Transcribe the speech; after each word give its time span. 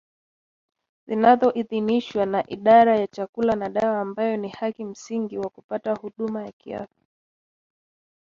zinazoidhinishwa 1.07 2.25
na 2.25 2.49
Idara 2.49 2.99
ya 2.99 3.07
Chakula 3.07 3.55
na 3.55 3.69
Dawa 3.69 3.99
ambayo 4.01 4.37
ni 4.37 4.49
haki 4.49 4.85
msingi 4.85 5.37
wa 5.37 5.49
kupata 5.49 5.93
huduma 5.95 6.41
ya 6.43 6.49
afya 6.49 6.87